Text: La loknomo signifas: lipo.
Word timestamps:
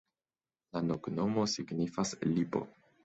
La 0.77 0.81
loknomo 0.87 1.45
signifas: 1.53 2.15
lipo. 2.33 2.65